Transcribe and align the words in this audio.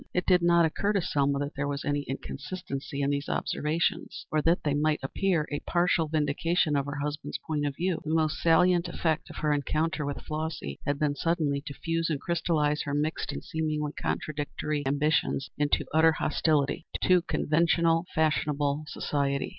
It 0.15 0.25
did 0.25 0.41
not 0.41 0.65
occur 0.65 0.93
to 0.93 0.99
Selma 1.03 1.37
that 1.37 1.53
there 1.55 1.67
was 1.67 1.85
any 1.85 2.01
inconsistency 2.09 3.03
in 3.03 3.11
these 3.11 3.29
observations, 3.29 4.25
or 4.31 4.41
that 4.41 4.63
they 4.63 4.73
might 4.73 4.99
appear 5.03 5.47
a 5.51 5.59
partial 5.67 6.07
vindication 6.07 6.75
of 6.75 6.87
her 6.87 6.97
husband's 7.03 7.37
point 7.37 7.67
of 7.67 7.75
view. 7.75 8.01
The 8.03 8.09
most 8.15 8.37
salient 8.41 8.87
effect 8.87 9.29
of 9.29 9.35
her 9.35 9.53
encounter 9.53 10.03
with 10.03 10.21
Flossy 10.23 10.79
had 10.87 10.97
been 10.97 11.13
suddenly 11.13 11.61
to 11.67 11.75
fuse 11.75 12.09
and 12.09 12.19
crystallize 12.19 12.81
her 12.81 12.95
mixed 12.95 13.31
and 13.31 13.43
seemingly 13.43 13.93
contradictory 13.93 14.81
ambitions 14.87 15.51
into 15.55 15.85
utter 15.93 16.13
hostility 16.13 16.87
to 17.03 17.21
conventional 17.21 18.07
fashionable 18.15 18.85
society. 18.87 19.49